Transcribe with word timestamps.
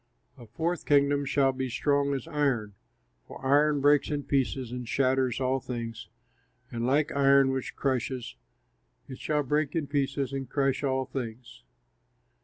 A 0.35 0.47
fourth 0.47 0.87
kingdom 0.87 1.25
shall 1.25 1.51
be 1.51 1.69
strong 1.69 2.15
as 2.15 2.27
iron, 2.27 2.73
for 3.27 3.39
iron 3.45 3.81
breaks 3.81 4.09
in 4.09 4.23
pieces 4.23 4.71
and 4.71 4.89
shatters 4.89 5.39
all 5.39 5.59
things, 5.59 6.09
and 6.71 6.87
like 6.87 7.11
iron 7.11 7.51
which 7.51 7.75
crushes, 7.75 8.35
it 9.07 9.19
shall 9.19 9.43
break 9.43 9.75
in 9.75 9.85
pieces 9.85 10.33
and 10.33 10.49
crush 10.49 10.83
all 10.83 11.05
things. 11.05 11.61